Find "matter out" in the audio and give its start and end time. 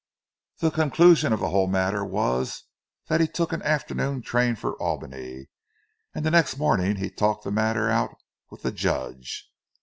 7.51-8.15